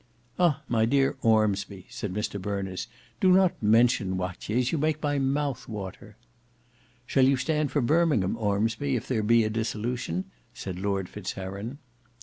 "Ah! 0.39 0.63
my 0.67 0.83
dear 0.83 1.15
Ormsby," 1.21 1.85
said 1.91 2.11
Mr 2.11 2.41
Berners, 2.41 2.87
"do 3.19 3.31
not 3.31 3.61
mention 3.61 4.17
Watier's; 4.17 4.71
you 4.71 4.79
make 4.79 4.99
my 4.99 5.19
mouth 5.19 5.69
water." 5.69 6.17
"Shall 7.05 7.25
you 7.25 7.37
stand 7.37 7.71
for 7.71 7.81
Birmingham, 7.81 8.35
Ormsby, 8.35 8.95
if 8.95 9.07
there 9.07 9.21
be 9.21 9.43
a 9.43 9.49
dissolution?" 9.51 10.25
said 10.55 10.79
Lord 10.79 11.07
Fitz 11.07 11.33
Heron. 11.33 11.77